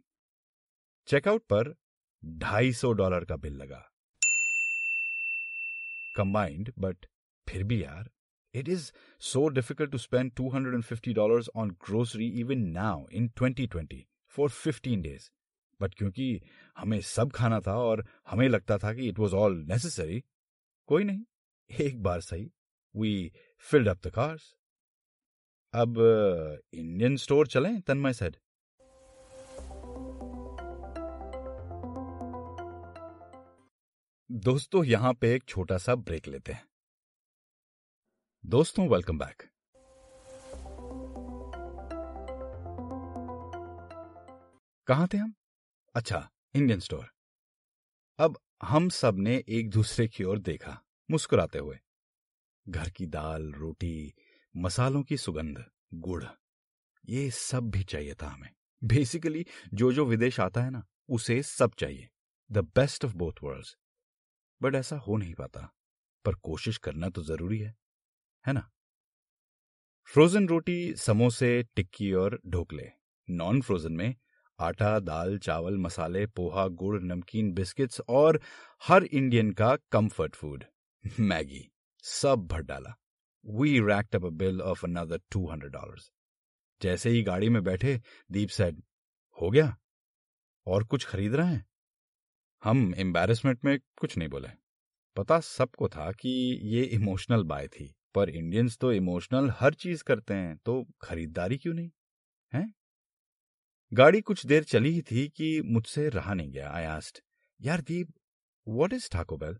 checkout 1.07 1.43
पर 1.43 1.73
ढाई 2.23 2.71
सौ 2.73 2.91
डॉलर 2.91 3.25
का 3.25 3.35
बिल 3.35 3.53
लगा। 3.53 3.83
कंबाइंड 6.15 6.71
बट 6.79 7.05
फिर 7.47 7.63
भी 7.63 7.83
यार 7.83 8.09
it 8.53 8.69
is 8.69 8.91
so 9.21 9.47
difficult 9.49 9.91
to 9.91 9.97
spend 9.97 10.31
two 10.31 10.49
hundred 10.49 10.73
and 10.73 10.83
fifty 10.83 11.13
dollar 11.13 11.43
on 11.55 11.71
grocery 11.85 12.29
even 12.39 12.67
now 12.71 13.07
in 13.11 13.27
twenty 13.27 13.67
twenty 13.67 14.05
four 14.35 14.49
fifteen 14.49 15.01
days 15.01 15.29
but 15.79 15.93
क्योंकि 15.93 16.41
हमें 16.77 16.99
सब 17.01 17.31
खाना 17.31 17.59
था 17.61 17.77
और 17.79 18.05
हमें 18.27 18.47
लगता 18.49 18.77
था 18.77 18.93
कि 18.93 19.07
इट 19.09 19.19
वॉज़ 19.19 19.35
ऑल 19.35 19.63
नेसेसरी 19.69 20.23
कोई 20.89 21.03
नहीं, 21.03 21.23
एक 21.69 22.01
बार 22.03 22.21
सही। 22.21 22.45
We 22.95 23.31
filled 23.65 23.87
up 23.87 23.97
the 24.05 24.11
cars 24.11 24.43
अब 25.73 25.97
इंडियन 26.73 27.17
स्टोर 27.17 27.47
चलें, 27.47 27.79
तन्मय 27.81 28.13
सेड 28.13 28.37
दोस्तों, 34.29 34.83
यहाँ 34.85 35.13
पे 35.13 35.33
एक 35.35 35.43
छोटा 35.47 35.77
सा 35.77 35.95
ब्रेक 35.97 36.27
लेते 36.27 36.51
हैं। 36.51 36.67
दोस्तों 38.43 38.87
वेलकम 38.89 39.19
बैक 39.19 39.49
कहाँ 44.87 45.07
थे 45.13 45.17
हम? 45.17 45.33
अच्छा 45.95 46.29
इंडियन 46.55 46.79
स्टोर 46.79 47.09
अब 48.19 48.39
हम 48.63 48.89
सबने 48.89 49.43
एक 49.47 49.69
दूसरे 49.69 50.07
की 50.07 50.23
ओर 50.23 50.39
देखा, 50.39 50.83
मुस्कुराते 51.11 51.59
हुए। 51.59 51.79
घर 52.69 52.89
की 52.89 53.05
दाल, 53.05 53.51
रोटी, 53.51 54.13
मसालों 54.57 55.03
की 55.03 55.17
सुगंध, 55.17 55.65
गुड़, 55.93 56.25
ये 57.09 57.31
सब 57.31 57.69
भी 57.69 57.83
चाहिए 57.83 58.13
था 58.13 58.27
हमें। 58.27 58.49
बेसिकली 58.83 59.45
जो 59.73 59.93
जो 59.93 60.05
विदेश 60.05 60.39
आता 60.39 60.63
है 60.63 60.69
ना, 60.69 60.87
उसे 61.09 61.43
सब 61.43 61.71
चाहिए। 61.79 62.09
The 62.51 62.57
best 62.57 63.05
of 63.05 63.13
both 63.13 63.33
world 63.43 63.65
but 64.61 64.75
ऐसा 64.75 64.97
हो 64.97 65.17
नहीं 65.17 65.33
पाता। 65.33 65.73
पर 66.25 66.35
कोशिश 66.35 66.77
करना 66.77 67.09
तो 67.09 67.23
ज़रूरी 67.23 67.59
है। 67.59 67.75
है 68.47 68.53
ना? 68.53 68.71
फ्रोजन 70.03 70.47
रोटी, 70.47 70.95
समोसे, 70.95 71.63
टिक्की 71.63 72.13
और 72.13 72.41
ढोकले। 72.47 72.89
नॉन 73.29 73.61
फ्रोजन 73.61 73.93
में 73.93 74.15
आटा, 74.59 74.99
दाल, 74.99 75.37
चावल, 75.37 75.77
मसाले, 75.77 76.25
पोहा, 76.27 76.67
गुड़, 76.67 77.01
नमकीन 77.01 77.51
बिस्किट्स 77.53 78.01
और 78.09 78.41
हर 78.83 79.03
इंडियन 79.03 79.51
का 79.51 79.75
कंफर्ट 79.75 80.35
फ़ूड 80.35 80.63
मैगी, 81.19 81.71
सब 82.03 82.47
भर 82.47 82.61
डाला 82.61 82.95
we 83.45 83.79
racked 83.79 84.15
up 84.15 84.25
a 84.25 84.29
bill 84.29 84.61
of 84.61 84.85
another 84.85 85.21
two 85.31 85.49
hundred 85.49 85.71
dollar 85.71 86.01
जैसे 86.81 87.09
ही 87.09 87.23
गाड़ी 87.23 87.49
में 87.49 87.63
बैठे, 87.63 88.01
दीप 88.31 88.49
सेड 88.49 88.81
हो 89.41 89.49
गया? 89.49 89.77
और 90.67 90.83
कुछ 90.83 91.05
खरीद 91.05 91.35
रहे 91.35 91.47
हैं? 91.47 91.65
हम 92.63 92.93
एम्बेरसमेंट 92.95 93.65
में 93.65 93.79
कुछ 93.79 94.17
नहीं 94.17 94.29
बोले। 94.29 94.49
पता 95.15 95.39
सबको 95.39 95.89
था 95.89 96.11
कि 96.11 96.59
ये 96.63 96.83
इमोशनल 96.83 97.43
बाय 97.43 97.67
थी, 97.67 97.95
पर 98.15 98.29
इंडियंस 98.29 98.77
तो 98.77 98.91
इमोशनल 98.91 99.49
हर 99.49 99.73
चीज़ 99.73 100.03
करते 100.03 100.33
हैं 100.33 100.57
तो 100.57 100.85
खरीदारी 101.01 101.57
क्यों 101.57 101.73
नहीं? 101.73 101.89
हैं? 102.53 102.73
गाड़ी 103.91 104.21
कुछ 104.21 104.45
देर 104.45 104.63
चली 104.63 104.89
ही 104.89 105.01
थी 105.01 105.27
कि 105.27 105.61
मुझसे 105.61 106.09
रहा 106.09 106.33
नहीं 106.33 106.51
गया। 106.51 106.69
आई 106.71 106.83
आस्ट 106.83 107.21
यार 107.59 107.81
Deep 107.81 108.13
what 108.67 108.93
is 108.93 109.09
Taco 109.11 109.37
Bell 109.37 109.57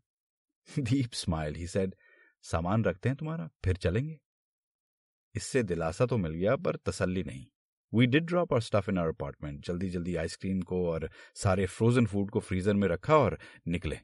Deep 0.69 1.13
smile 1.13 1.55
he 1.55 1.67
said 1.67 1.95
सामान 2.43 2.83
रखते 2.83 3.09
हैं 3.09 3.15
तुम्हारा, 3.15 3.49
फिर 3.65 3.75
चलेंगे. 3.75 4.19
इससे 5.35 5.63
दिलासा 5.63 6.05
तो 6.05 6.17
मिल 6.17 6.31
गया, 6.31 6.55
पर 6.55 6.75
तसल्ली 6.75 7.23
नहीं। 7.23 7.45
We 7.93 8.07
did 8.07 8.25
drop 8.25 8.53
our 8.53 8.61
stuff 8.61 8.89
in 8.89 8.97
our 8.97 9.07
apartment 9.07 9.65
जल्दी 9.65 9.89
जल्दी 9.89 10.15
आइसक्रीम 10.15 10.61
को 10.61 10.85
और 10.89 11.09
सारे 11.35 11.65
फ्रोजन 11.65 12.05
फ़ूड 12.05 12.29
को 12.31 12.39
फ्रीजर 12.39 12.73
में 12.73 12.87
रखा 12.87 13.17
और 13.17 13.37
निकले। 13.67 13.99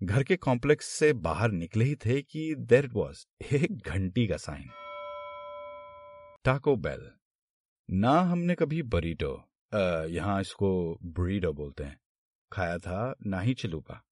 घर 0.00 0.22
के 0.22 0.36
कॉम्प्लेक्स 0.36 0.86
से 0.88 1.12
बाहर 1.12 1.50
निकले 1.50 1.84
ही 1.84 1.96
थे 1.96 2.20
कि 2.22 2.54
देर 2.54 2.88
वॉज़ 2.92 3.24
एक 3.54 3.88
घंटी 3.88 4.26
का 4.26 4.36
साइन 4.36 4.68
टाको 6.44 6.76
बेल 6.76 7.10
ना 7.88 8.20
हमने 8.22 8.54
कभी 8.54 8.82
बरीटो 8.84 9.32
यहाँ 10.08 10.40
इसको 10.40 10.68
ब्रीडो 11.04 11.52
बोलते 11.52 11.84
हैं। 11.84 11.98
खाया 12.52 12.78
था, 12.78 13.14
ना 13.26 13.40
ही 13.40 13.54
चिलूपा 13.54 14.02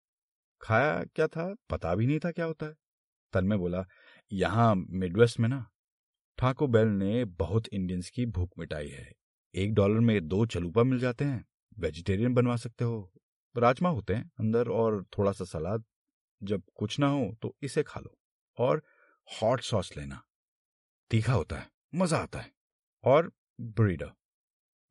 खाया 0.60 1.02
क्या 1.06 1.26
था, 1.26 1.54
पता 1.70 1.94
भी 1.94 2.06
नहीं 2.06 2.18
था 2.18 2.30
क्या 2.30 2.44
होता 2.44 2.66
है। 2.66 2.74
तन 3.32 3.44
में 3.44 3.58
बोला, 3.58 3.84
यहाँ 4.32 4.74
मिडवेस्ट 4.74 5.40
में 5.40 5.48
ना 5.48 5.66
ठाको 6.38 6.66
बेल 6.66 6.88
ने 6.88 7.24
बहुत 7.24 7.68
इंडियंस 7.68 8.10
की 8.10 8.26
भूख 8.28 8.50
मिटाई 8.58 8.88
है। 8.88 9.10
एक 9.54 9.74
डॉलर 9.74 10.00
में 10.00 10.28
दो 10.28 10.44
चलूपा 10.46 10.82
मिल 10.82 10.98
जाते 10.98 11.24
हैं। 11.24 11.44
वेजिटेरियन 11.78 12.34
बनवा 12.34 12.56
सकते 12.56 12.84
हो। 12.84 13.12
राजमा 13.54 13.88
होते 13.88 14.14
हैं 14.14 14.30
अंदर 14.40 14.68
और 14.70 15.04
थोड़ा 15.18 15.32
सा 15.32 15.44
सलाद। 15.46 15.84
जब 16.40 16.62
कुछ 16.74 16.98
ना 16.98 17.08
हो 17.08 17.34
तो 17.42 17.54
इसे 17.62 17.82
खा 17.82 18.00
लो। 18.00 18.16
और 18.58 18.82
हॉट 19.28 19.60
सॉस 19.62 19.96
लेना। 19.96 20.22
तीखा 21.10 21.32
होता 21.32 21.56
है, 21.56 21.68
मज़ा 21.94 22.18
आता 22.18 22.38
है। 22.38 22.52
और 23.04 23.30
ब्रीडर 23.60 24.12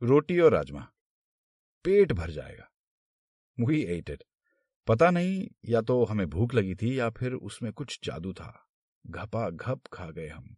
रोटी 0.03 0.39
और 0.39 0.53
राजमा। 0.53 0.87
पेट 1.83 2.11
भर 2.11 2.31
जाएगा। 2.31 2.71
वी 3.65 3.81
एट 3.83 4.09
इट 4.09 4.23
पता 4.87 5.11
नहीं, 5.11 5.47
या 5.65 5.81
तो 5.81 6.05
हमें 6.05 6.27
भूख 6.27 6.53
लगी 6.53 6.75
थी, 6.75 6.99
या 6.99 7.09
फिर 7.09 7.33
उसमें 7.33 7.73
कुछ 7.73 7.99
जादू 8.03 8.33
था। 8.33 8.67
घपा 9.07 9.49
घप 9.49 9.81
खा 9.93 10.05
गए 10.05 10.27
हम। 10.27 10.55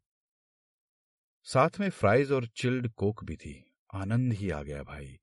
साथ 1.43 1.69
में 1.79 1.89
फ्राइज 1.89 2.31
और 2.31 2.47
चिल्ड 2.47 2.89
कोक 2.89 3.23
भी 3.23 3.35
थी। 3.35 3.73
आनंद 3.93 4.33
ही 4.33 4.49
आ 4.49 4.61
गया 4.61 4.83
भाई। 4.83 5.19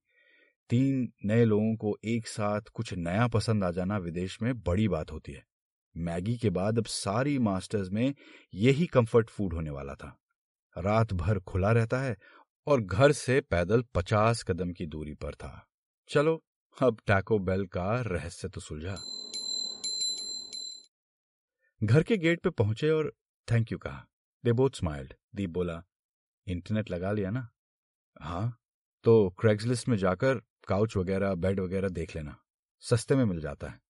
तीन 0.69 1.13
नए 1.25 1.45
लोगों 1.45 1.75
को 1.75 1.97
एक 2.05 2.27
साथ 2.27 2.61
कुछ 2.61 2.93
नया 2.93 3.27
पसंद 3.27 3.63
आ 3.63 3.71
जाना 3.71 3.97
विदेश 3.97 4.41
में 4.41 4.61
बड़ी 4.61 4.87
बात 4.87 5.11
होती 5.11 5.31
है। 5.31 5.45
मैगी 5.97 6.37
के 6.37 6.49
बाद 6.49 6.77
अब 6.77 6.85
सारी 6.85 7.39
मास्टर्स 7.39 7.89
में 7.89 8.15
यही 8.53 8.87
कंफर्ट 8.87 9.29
फ़ूड 9.29 9.53
होने 9.53 9.69
वाला 9.69 9.95
था। 9.95 10.19
रात 10.77 11.13
भर 11.13 11.39
खुला 11.39 11.71
रहता 11.71 11.99
है 12.01 12.17
और 12.69 12.81
घर 12.81 13.11
से 13.11 13.41
पैदल 13.41 13.81
पचास 13.81 14.43
कदम 14.43 14.71
की 14.71 14.85
दूरी 14.85 15.13
पर 15.13 15.35
था। 15.35 15.67
चलो, 16.09 16.43
अब 16.81 16.99
टैको 17.07 17.39
बेल 17.39 17.65
का 17.65 18.01
रहस्य 18.01 18.49
तो 18.49 18.61
सुलझा। 18.61 18.95
घर 21.83 22.03
के 22.03 22.17
गेट 22.17 22.41
पे 22.41 22.49
पहुँचे 22.49 22.89
और 22.89 23.13
थैंक 23.51 23.71
यू 23.71 23.77
कहा। 23.77 24.07
दे 24.45 24.51
बोथ 24.51 24.69
स्माइल्ड 24.69 25.13
दीप 25.35 25.49
बोला 25.49 25.83
इंटरनेट 26.47 26.91
लगा 26.91 27.11
लिया 27.11 27.29
ना? 27.29 27.49
हाँ 28.21 28.59
तो 29.03 29.29
क्रेग्सलिस्ट 29.29 29.87
में 29.87 29.97
जाकर 29.97 30.35
काउच 30.67 30.97
वगैरह 30.97 31.35
बेड 31.35 31.59
वगैरह 31.59 31.89
देख 31.89 32.15
लेना। 32.15 32.39
सस्ते 32.79 33.15
में 33.15 33.25
मिल 33.25 33.41
जाता 33.41 33.67
है। 33.67 33.81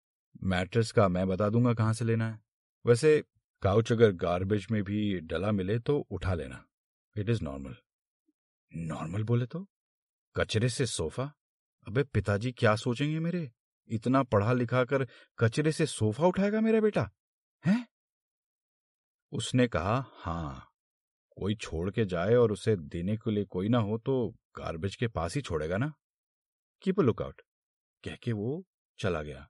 मैट्रेस 0.43 0.91
का 0.91 1.07
मैं 1.07 1.27
बता 1.27 1.49
दूँगा 1.49 1.73
कहाँ 1.73 1.93
से 1.93 2.05
लेना 2.05 2.31
है। 2.31 2.41
वैसे 2.85 3.23
काउच 3.61 3.91
अगर 3.91 4.11
गार्बेज 4.11 4.67
में 4.71 4.83
भी 4.83 5.19
डला 5.19 5.51
मिले 5.51 5.79
तो 5.79 5.99
उठा 6.11 6.33
लेना। 6.33 6.65
इट 7.17 7.29
इज़ 7.29 7.43
नॉर्मल 7.43 7.75
नॉर्मल 8.75 9.23
बोले 9.23 9.45
तो? 9.45 9.65
कचरे 10.35 10.69
से 10.69 10.85
सोफा? 10.85 11.23
अबे 11.87 12.03
पिताजी 12.03 12.51
क्या 12.51 12.75
सोचेंगे 12.75 13.19
मेरे? 13.19 13.51
इतना 13.89 14.23
पढ़ा 14.23 14.53
लिखा 14.53 14.83
कर 14.85 15.07
कचरे 15.39 15.71
से 15.71 15.85
सोफा 15.85 16.25
उठाएगा 16.25 16.61
मेरा 16.61 16.79
बेटा, 16.79 17.09
है? 17.65 17.87
उसने 19.31 19.67
कहा, 19.67 20.05
हाँ, 20.13 20.69
कोई 21.37 21.55
छोड़ 21.55 21.89
के 21.91 22.05
जाए 22.05 22.35
और 22.35 22.51
उसे 22.51 22.75
देने 22.75 23.17
के 23.17 23.31
लिए 23.31 23.45
कोई 23.45 23.69
ना 23.69 23.77
हो 23.77 23.97
तो 23.97 24.29
गार्बेज 24.57 24.95
के 24.95 25.07
पास 25.07 25.35
ही 25.35 25.41
छोड़ेगा 25.41 25.77
ना। 25.77 25.93
कीप 26.81 26.99
अ 26.99 27.03
लुकआउट 27.03 27.41
कह 28.03 28.15
के 28.15 28.33
वो 28.33 28.63
चला 28.99 29.21
गया। 29.21 29.47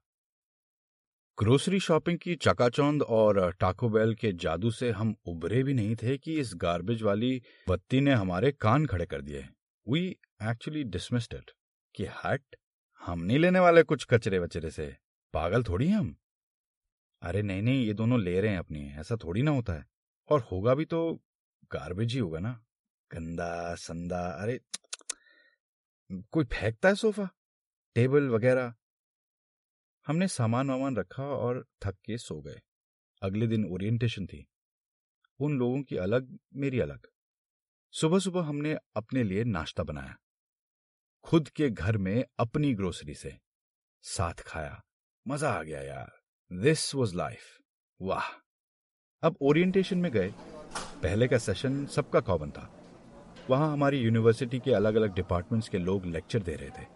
ग्रोसरी 1.40 1.80
शॉपिंग 1.80 2.18
की 2.18 2.34
चकाचौंध 2.34 3.02
और 3.02 3.52
टाकोबेल 3.52 4.14
के 4.14 4.32
जादू 4.32 4.70
से 4.70 4.90
हम 4.90 5.16
उबरे 5.24 5.62
भी 5.62 5.74
नहीं 5.74 5.96
थे 5.96 6.18
कि 6.18 6.40
इस 6.40 6.52
गार्बेज 6.56 7.02
वाली 7.02 7.42
बत्ती 7.68 8.00
ने 8.00 8.12
हमारे 8.12 8.52
कान 8.52 8.86
खड़े 8.86 9.06
कर 9.06 9.20
दिए। 9.20 9.48
वी 9.88 10.16
एक्चुअली 10.42 10.84
डिसमिस्ड 10.84 11.34
इट 11.34 11.50
कि 11.94 12.06
हट, 12.06 12.56
हम 13.00 13.20
नहीं 13.20 13.38
लेने 13.38 13.58
वाले 13.58 13.82
कुछ 13.82 14.06
कचरे 14.10 14.38
वचरे 14.38 14.70
से। 14.70 14.96
पागल 15.32 15.62
थोड़ी 15.62 15.88
हम। 15.88 16.16
अरे 17.22 17.42
नहीं 17.42 17.62
नहीं, 17.62 17.86
ये 17.86 17.92
दोनों 17.92 18.20
ले 18.20 18.40
रहे 18.40 18.50
हैं 18.50 18.58
अपनी, 18.58 18.92
ऐसा 18.92 19.16
थोड़ी 19.16 19.42
ना 19.42 19.50
होता 19.50 19.72
है। 19.72 19.86
और 20.28 20.40
होगा 20.40 20.74
भी 20.74 20.84
तो 20.84 21.14
गार्बेज 21.72 22.12
ही 22.12 22.18
होगा 22.18 22.38
ना। 22.38 22.64
गंदा, 23.12 23.74
संदा, 23.74 24.20
अरे, 24.20 24.60
कोई 26.12 26.44
फेंकता 26.44 26.88
है 26.88 26.94
सोफा? 26.94 27.28
टेबल 27.94 28.28
वगैरह 28.28 28.74
हमने 30.10 30.28
सामान 30.28 30.70
वामान 30.70 30.96
रखा 30.96 31.22
और 31.22 31.66
थक 31.84 31.94
के 31.94 32.18
सो 32.18 32.40
गए। 32.40 32.60
अगले 33.22 33.46
दिन 33.46 33.64
ओरिएंटेशन 33.64 34.26
थी। 34.26 34.46
उन 35.40 35.58
लोगों 35.58 35.82
की 35.82 35.96
अलग, 35.96 36.38
मेरी 36.54 36.80
अलग। 36.80 37.06
सुबह 37.92 38.18
सुबह 38.18 38.42
हमने 38.42 38.78
अपने 38.96 39.22
लिए 39.22 39.44
नाश्ता 39.44 39.82
बनाया। 39.82 40.16
खुद 41.24 41.48
के 41.48 41.70
घर 41.70 41.96
में 41.96 42.24
अपनी 42.38 42.74
ग्रोसरी 42.74 43.14
से। 43.14 43.38
साथ 44.02 44.34
खाया। 44.34 44.84
मज़ा 45.28 45.50
आ 45.50 45.62
गया 45.62 45.82
यार। 45.82 46.12
दिस 46.52 46.94
वॉज़ 46.94 47.16
लाइफ 47.16 47.60
वाह। 48.02 48.22
अब 49.22 49.36
ओरिएंटेशन 49.40 49.98
में 49.98 50.12
गए। 50.12 50.34
पहले 51.02 51.28
का 51.28 51.38
सेशन 51.38 51.86
सबका 51.86 52.20
कॉमन 52.20 52.50
था। 52.50 52.84
वहाँ 53.50 53.72
हमारी 53.72 53.98
यूनिवर्सिटी 53.98 54.58
के 54.58 54.72
अलग 54.72 54.94
अलग 54.94 55.14
डिपार्टमेंट्स 55.14 55.68
के 55.68 55.78
लोग 55.78 56.06
लेक्चर 56.06 56.42
दे 56.42 56.54
रहे 56.54 56.70
थे। 56.70 56.86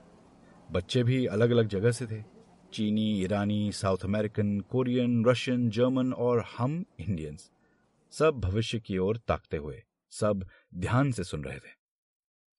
बच्चे 0.70 1.02
भी 1.02 1.26
अलग 1.26 1.50
अलग 1.50 1.68
जगह 1.68 1.90
से 1.90 2.06
थे। 2.06 2.33
चीनी 2.74 3.22
ईरानी 3.22 3.72
South 3.72 3.98
American, 4.04 4.60
Korean, 4.60 5.24
Russian, 5.24 5.70
German 5.70 6.12
और 6.12 6.44
हम 6.58 6.84
इंडियंस 7.00 7.50
सब 8.10 8.40
भविष्य 8.40 8.80
की 8.80 8.98
ओर 8.98 9.16
ताकते 9.16 9.56
हुए, 9.56 9.82
सब 10.10 10.48
ध्यान 10.74 11.12
से 11.12 11.24
सुन 11.24 11.44
रहे 11.44 11.58
थे। 11.58 11.84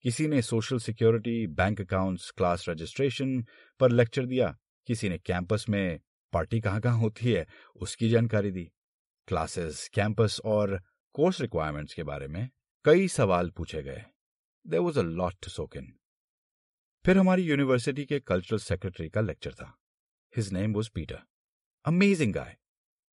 किसी 0.04 0.28
ने 0.28 0.42
social 0.42 0.78
security, 0.78 1.48
bank 1.48 1.82
accounts, 1.82 2.32
class 2.32 2.66
registration 2.70 3.46
पर 3.80 3.92
लेक्चर 3.92 4.26
दिया, 4.26 4.58
किसी 4.88 5.10
ने 5.10 5.18
कैंपस 5.18 5.66
में, 5.70 6.00
पार्टी 6.34 6.62
कहाँ 6.62 6.82
कहाँ 6.82 7.00
होती 7.00 7.32
है, 7.32 7.48
उसकी 7.76 8.10
जानकारी 8.10 8.52
दी। 8.52 8.72
क्लासेस, 9.28 9.90
कैंपस 9.94 10.42
और 10.46 10.82
कोर्स 11.14 11.42
रिक्वायरमेंट्स 11.42 11.94
के 11.94 12.04
बारे 12.04 12.28
में 12.28 12.50
कई 12.86 13.08
सवाल 13.08 13.50
पूछे 13.50 13.84
गए। 13.84 14.04
There 14.68 14.80
was 14.80 15.00
a 15.00 15.04
lot 15.04 15.34
to 15.34 15.68
फिर 17.06 17.18
हमारी 17.18 17.44
यूनिवर्सिटी 17.44 18.06
के 18.06 18.20
कल्चरल 18.20 18.60
सेक्रेटरी 18.60 19.10
का 19.10 19.22
लेक्चर 19.22 19.54
था। 19.54 19.78
His 20.36 20.52
name 20.54 20.74
was 20.74 20.90
Peter 20.96 21.20
amazing 21.86 22.34
guy 22.34 22.58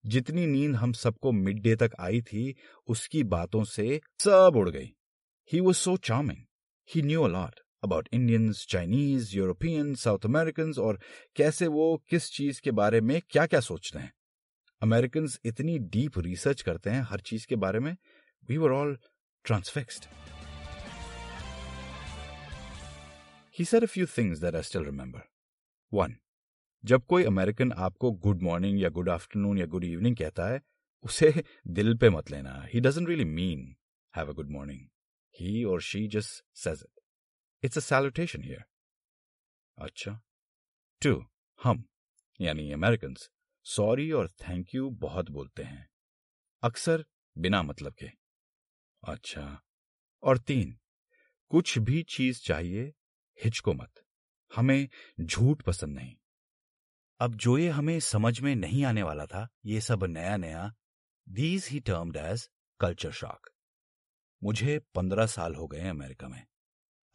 जितनी 0.06 0.46
नींद 0.48 0.75
हम 0.75 0.94
सबको 0.94 1.32
मिड 1.32 1.60
डे 1.60 1.75
तक 1.75 1.92
आई 2.00 2.22
थी 2.22 2.56
उसकी 2.88 3.24
बातों 3.24 3.63
से 3.63 4.01
सब 4.20 4.54
उड़ 4.56 4.70
गई। 4.70 4.96
He 5.54 5.60
was 5.60 5.78
so 5.78 5.98
charming 5.98 6.46
he 6.90 7.01
knew 7.01 7.24
a lot 7.24 7.60
about 7.84 8.10
Indians 8.13 8.66
Chinese 8.70 9.36
European 9.38 9.94
South 9.96 10.25
American 10.25 10.74
और 10.80 11.00
कैसे 11.36 11.68
वो 11.68 12.04
किस 12.10 12.32
चीज़ 12.32 12.62
के 12.62 12.72
बारे 12.72 13.01
में 13.01 13.22
क्या 13.30 13.46
क्या 13.46 13.60
सोचते 13.60 14.00
हैं। 14.00 14.13
अमेरिकन 14.82 15.28
इतनी 15.46 15.80
डीप 15.80 16.20
रिसर्च 16.20 16.62
करते 16.62 16.90
हैं 16.90 17.01
हर 17.01 17.20
चीज़ 17.20 17.48
के 17.48 17.56
बारे 17.56 17.80
में। 17.80 17.96
We 18.50 18.58
were 18.58 18.72
all 18.72 18.98
transfixed 19.44 20.06
said 23.70 23.84
a 23.84 23.90
few 23.94 24.06
things 24.12 24.40
that 24.40 24.56
I 24.56 24.62
still 24.68 24.86
remember. 24.86 25.20
One, 25.92 26.13
जब 26.85 27.05
कोई 27.05 27.23
अमेरिकन 27.23 27.71
आपको 27.71 28.11
गुड 28.11 28.41
मॉर्निंग 28.41 28.81
या 28.81 28.89
गुड 28.89 29.09
आफ्टरनून 29.09 29.57
या 29.57 29.65
गुड 29.65 29.83
इवनिंग 29.83 30.15
कहता 30.17 30.47
है, 30.47 30.61
उसे 31.03 31.43
दिल 31.67 31.97
पे 31.97 32.09
मत 32.09 32.31
लेना। 32.31 32.65
He 32.73 32.79
doesn't 32.79 33.07
really 33.07 33.25
mean 33.25 33.75
have 34.15 34.29
a 34.29 34.33
good 34.33 34.50
morning 34.50 34.88
he 35.39 35.63
और 35.63 35.81
she 35.81 36.07
just 36.07 36.43
says 36.55 36.83
it 36.83 37.00
it's 37.63 37.77
a 37.77 37.81
salutation 37.81 38.43
here 38.43 38.63
अच्छा। 39.77 40.21
टू 41.01 41.25
हम, 41.63 41.83
यानी 42.41 42.71
अमेरिकन 42.71 43.15
सॉरी 43.63 44.11
और 44.11 44.29
थैंक 44.29 44.75
यू 44.75 44.89
बहुत 44.89 45.29
बोलते 45.29 45.63
हैं। 45.63 45.89
अक्सर 46.63 47.05
बिना 47.38 47.63
मतलब 47.63 47.93
के। 47.93 48.09
अच्छा। 49.03 49.61
और 50.23 50.38
तीन, 50.38 50.79
कुछ 51.50 51.77
भी 51.77 52.03
चीज़ 52.03 52.41
चाहिए, 52.41 52.93
हिचको 53.43 53.73
मत। 53.73 54.03
हमें 54.55 54.89
झूठ 55.21 55.61
पसंद 55.61 55.95
नहीं। 55.95 56.15
अब 57.22 57.36
जो 57.36 57.58
ये 57.58 57.70
हमें 57.70 58.00
समझ 58.00 58.40
में 58.40 58.56
नहीं 58.56 58.86
आने 58.86 59.04
वाला 59.04 59.25
था, 59.25 59.48
ये 59.66 59.82
सब 59.82 60.04
नया 60.04 60.38
नया 60.38 60.74
these 61.30 61.68
he 61.72 61.80
termed 61.80 62.18
as 62.18 62.50
culture 62.80 63.12
shock 63.12 63.50
मुझे 64.44 64.80
पंद्रह 64.96 65.25
साल 65.25 65.56
हो 65.56 65.68
गए 65.68 65.88
अमेरिका 65.88 66.27
में। 66.27 66.48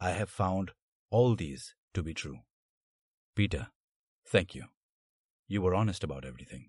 I 0.01 0.13
have 0.13 0.25
found 0.25 0.71
all 1.11 1.35
these 1.35 1.75
to 1.93 2.03
be 2.03 2.13
true 2.13 2.37
Peter 3.35 3.65
thank 4.33 4.55
you 4.55 4.63
you 5.51 5.61
were 5.61 5.73
honest 5.73 6.03
about 6.03 6.25
everything 6.25 6.63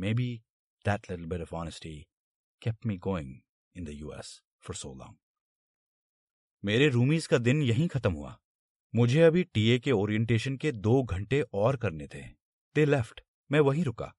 may 0.00 0.14
be 0.14 0.42
that 0.84 1.10
little 1.10 1.26
bit 1.26 1.40
of 1.40 1.54
honesty 1.54 2.06
kept 2.66 2.86
me 2.86 2.96
going 3.06 3.30
in 3.76 3.86
the 3.88 3.94
US 4.02 4.26
for 4.60 4.74
so 4.74 4.94
long 4.94 5.16
मेरे 6.64 6.88
roomies 6.88 7.26
का 7.26 7.38
दिन 7.38 7.62
यहीं 7.62 7.88
खत्म 7.88 8.12
हुआ। 8.12 8.38
मुझे 8.94 9.22
अभी 9.22 9.44
TA 9.44 9.78
के 9.78 9.92
orientation 9.92 10.56
के 10.56 10.72
दो 10.72 11.02
घंटे 11.02 11.40
और 11.52 11.76
करने 11.76 12.06
थे। 12.06 12.45
They 12.76 12.84
left. 12.84 13.20
मैं 13.50 13.60
वहीं 13.60 13.84
रुका। 13.84 14.12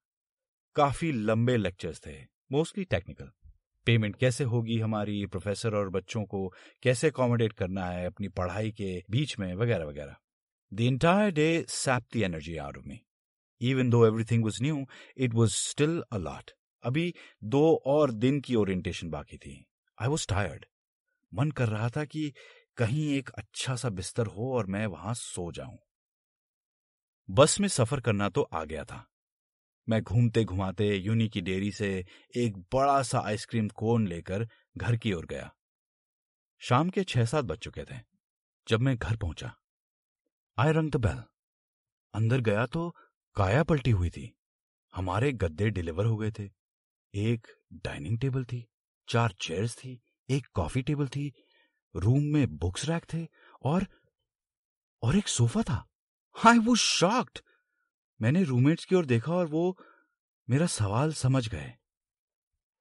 काफ़ी 0.75 1.11
लंबे 1.11 1.57
लेक्चर्स 1.57 1.99
थे, 2.05 2.13
मोस्टली 2.51 2.83
टेक्निकल। 2.83 3.29
पेमेंट 3.87 4.15
कैसे 4.15 4.43
होगी 4.43 4.79
हमारी, 4.79 5.25
प्रोफेसर 5.25 5.75
और 5.75 5.89
बच्चों 5.89 6.23
को 6.25 6.53
कैसे 6.83 7.07
अकोमोडेट 7.07 7.53
करना 7.53 7.85
है, 7.85 8.05
अपनी 8.05 8.27
पढ़ाई 8.27 8.71
के 8.71 9.03
बीच 9.11 9.39
में, 9.39 9.53
वगैरह 9.55 9.85
वगैरह। 9.85 10.15
The 10.73 10.79
entire 10.79 11.31
day 11.31 11.65
sapped 11.69 12.03
the 12.13 12.17
energy 12.17 12.57
out 12.57 12.77
of 12.77 12.87
me 12.87 12.99
even 13.61 13.89
though 13.89 14.05
everything 14.07 14.43
was 14.43 14.61
new 14.61 14.85
it 15.17 15.33
was 15.33 15.49
still 15.49 16.01
a 16.11 16.17
lot 16.17 16.51
अभी 16.83 17.13
दो 17.43 17.75
और 17.85 18.11
दिन 18.11 18.39
की 18.39 18.55
ओरिएंटेशन 18.55 19.09
बाकी 19.09 19.37
थी। 19.37 19.65
आई 20.01 20.07
वॉज़ 20.07 20.27
टायर्ड 20.27 20.65
मन 21.33 21.51
कर 21.51 21.69
रहा 21.69 21.89
था 21.89 22.05
कि 22.05 22.33
कहीं 22.77 23.09
एक 23.17 23.29
अच्छा 23.29 23.75
सा 23.75 23.89
बिस्तर 23.89 24.25
हो 24.25 24.53
और 24.55 24.65
मैं 24.65 24.85
वहाँ 24.85 25.13
सो 25.13 25.51
जाऊँ। 25.51 25.77
बस 27.29 27.59
में 27.59 27.67
सफ़र 27.67 27.99
करना 27.99 28.29
तो 28.29 28.41
आ 28.43 28.63
गया 28.63 28.83
था। 28.83 29.05
मैं 29.87 30.01
घूमते 30.01 30.43
घुमाते 30.43 30.87
यूनी 30.95 31.27
की 31.29 31.41
डेयरी 31.41 31.71
से 31.71 31.89
एक 32.37 32.57
बड़ा 32.73 33.01
सा 33.03 33.19
आइसक्रीम 33.19 33.67
कोन 33.69 34.07
लेकर 34.07 34.47
घर 34.77 34.97
की 34.97 35.13
ओर 35.13 35.25
गया। 35.25 35.51
शाम 36.61 36.89
के 36.89 37.03
छह 37.03 37.25
सात 37.25 37.45
बज 37.45 37.57
चुके 37.57 37.83
थे, 37.83 37.99
जब 38.67 38.79
मैं 38.79 38.95
घर 38.97 39.15
पहुँचा। 39.15 39.53
आई 40.57 40.71
रंग 40.71 40.91
द 40.91 40.95
बेल। 40.95 41.23
अंदर 42.13 42.41
गया 42.41 42.65
तो 42.65 42.89
काया 43.35 43.63
पलटी 43.63 43.91
हुई 43.91 44.09
थी। 44.09 44.31
हमारे 44.93 45.31
गद्दे 45.33 45.69
डिलीवर 45.69 46.05
हो 46.05 46.17
गए 46.17 46.31
थे। 46.31 46.49
एक 47.13 47.47
डाइनिंग 47.75 48.19
टेबल 48.19 48.45
थी, 48.45 48.65
चार 49.07 49.33
चेयर्स 49.41 49.75
थी, 49.75 49.99
एक 50.29 50.47
कॉफ़ी 50.53 50.81
टेबल 50.81 51.07
थी, 51.07 51.31
रूम 51.95 52.23
में 52.23 52.57
बुक्स 52.57 52.85
रैक 52.85 53.05
थे 53.13 53.25
और 53.63 53.85
और 55.03 55.17
एक 55.17 55.27
सोफा 55.27 55.61
था। 55.61 55.85
आई 56.45 56.57
वो 56.57 56.75
शॉक्ड 56.75 57.39
मैंने 58.21 58.43
रूममेट्स 58.43 58.85
की 58.85 58.95
ओर 58.95 59.05
देखा 59.05 59.33
और 59.33 59.47
वो 59.47 59.77
मेरा 60.49 60.65
सवाल 60.65 61.13
समझ 61.13 61.47
गए। 61.47 61.73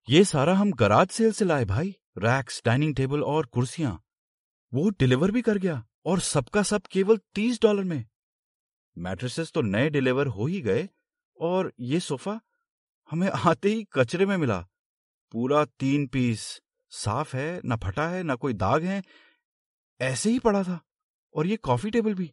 ये 0.09 0.25
सारा 0.25 0.55
हम 0.55 0.73
गराज 0.73 1.09
सेल 1.09 1.33
से 1.33 1.45
लाए 1.45 1.65
भाई। 1.65 1.97
रैक्स 2.19 2.63
डाइनिंग 2.65 2.97
टेबल 2.97 3.23
और 3.23 3.47
कुर्सियाँ। 3.47 4.05
वो 4.75 4.91
डिलीवर 4.91 5.31
भी 5.31 5.43
कर 5.43 5.59
गया 5.59 5.87
और 6.05 6.21
सबका 6.21 6.63
सब 6.63 6.83
केवल 6.83 7.17
तीस 7.35 7.63
डॉलर 7.63 7.85
में। 7.85 8.05
मैट्रेसेस 8.99 9.53
तो 9.53 9.63
नए 9.63 9.91
डिलीवर 9.91 10.27
हो 10.27 10.47
ही 10.47 10.61
गए 10.61 10.89
और 11.41 11.73
ये 11.81 12.01
सोफा 12.01 12.41
हमें 13.11 13.29
आते 13.29 13.69
ही 13.69 13.87
कचरे 13.93 14.27
में 14.27 14.37
मिला। 14.37 14.67
पूरा 15.33 15.65
तीन 15.65 16.07
पीस 16.07 16.63
साफ़ 16.91 17.37
है, 17.37 17.61
ना 17.65 17.77
फटा 17.77 18.09
है, 18.09 18.23
ना 18.23 18.35
कोई 18.35 18.53
दाग 18.53 18.83
है। 18.83 19.03
ऐसे 20.01 20.31
ही 20.31 20.39
पड़ा 20.39 20.63
था 20.63 20.81
और 21.35 21.47
ये 21.47 21.57
कॉफ़ी 21.57 21.91
टेबल 21.91 22.15
भी। 22.15 22.33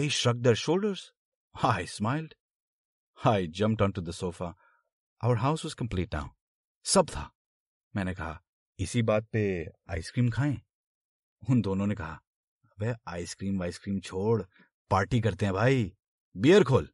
Shrugged 0.00 0.36
their 0.36 0.54
shoulders 0.54 1.12
I 1.64 1.86
smiled 1.86 2.34
I 3.26 3.46
jump 3.46 3.82
on 3.82 3.92
to 3.92 4.02
the 4.02 4.10
sofa 4.10 4.54
our 5.24 5.36
house 5.36 5.64
was 5.64 5.74
complete 5.76 6.14
now 6.14 6.28
सब 6.84 7.08
था। 7.08 7.32
मैंने 7.96 8.14
कहा, 8.14 8.42
इसी 8.78 9.02
बात 9.02 9.24
पे 9.24 9.66
आइसक्रीम 9.90 10.30
खाएँ? 10.30 10.62
उन 11.50 11.60
दोनों 11.60 11.86
ने 11.86 11.94
कहा, 11.94 12.20
अबे 12.64 12.94
आइसक्रीम 13.08 13.60
वाइसक्रीम 13.60 14.00
छोड़। 14.00 14.42
पार्टी 14.90 15.20
करते 15.20 15.44
हैं 15.44 15.54
भाई। 15.54 15.96
बियर 16.36 16.64
खोल। 16.64 16.88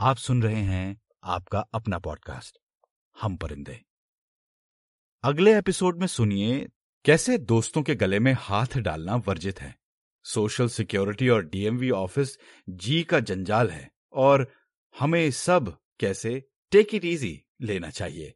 आप 0.00 0.16
सुन 0.16 0.42
रहे 0.42 0.62
हैं 0.62 1.00
आपका 1.24 1.60
अपना 1.60 1.98
पॉडकास्ट 1.98 2.58
हम 3.20 3.36
परिंदे। 3.36 3.84
अगले 5.24 5.58
एपिसोड 5.58 6.00
में 6.00 6.06
सुनिए, 6.06 6.68
कैसे 7.04 7.38
दोस्तों 7.38 7.82
के 7.82 7.94
गले 7.94 8.18
में 8.18 8.36
हाथ 8.38 8.78
डालना 8.78 9.16
वर्जित 9.16 9.60
है। 9.60 9.78
सोशल 10.24 10.68
सिक्योरिटी 10.68 11.28
और 11.28 11.44
डीएमवी 11.44 11.90
ऑफ़िस 11.90 12.38
जी 12.68 13.02
का 13.02 13.20
जंजाल 13.20 13.70
है, 13.70 13.90
और 14.12 14.52
हमें 14.98 15.30
सब 15.30 15.78
कैसे 16.00 16.44
टेक 16.70 16.94
इट 16.94 17.04
इजी 17.04 17.42
लेना 17.60 17.90
चाहिए। 17.90 18.34